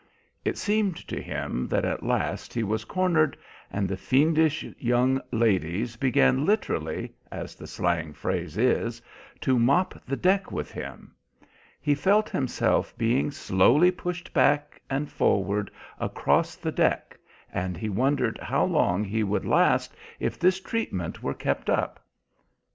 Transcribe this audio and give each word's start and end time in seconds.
It 0.43 0.57
seemed 0.57 0.95
to 1.09 1.21
him 1.21 1.67
that 1.67 1.85
at 1.85 2.01
last 2.01 2.55
he 2.55 2.63
was 2.63 2.85
cornered, 2.85 3.37
and 3.71 3.87
the 3.87 3.95
fiendish 3.95 4.63
young 4.79 5.21
ladies 5.31 5.95
began 5.95 6.43
literally, 6.43 7.13
as 7.31 7.53
the 7.53 7.67
slang 7.67 8.11
phrase 8.13 8.57
is, 8.57 8.99
to 9.41 9.59
mop 9.59 9.93
the 10.07 10.15
deck 10.15 10.51
with 10.51 10.71
him. 10.71 11.13
He 11.79 11.93
felt 11.93 12.31
himself 12.31 12.97
being 12.97 13.29
slowly 13.29 13.91
pushed 13.91 14.33
back 14.33 14.81
and 14.89 15.07
forward 15.07 15.69
across 15.99 16.55
the 16.55 16.71
deck, 16.71 17.19
and 17.53 17.77
he 17.77 17.87
wondered 17.87 18.39
how 18.41 18.63
long 18.63 19.03
he 19.03 19.23
would 19.23 19.45
last 19.45 19.95
if 20.19 20.39
this 20.39 20.59
treatment 20.59 21.21
were 21.21 21.35
kept 21.35 21.69
up. 21.69 21.99